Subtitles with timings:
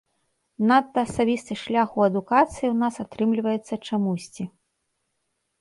[0.69, 4.43] Надта асабісты шлях у адукацыі ў нас атрымліваецца чамусьці!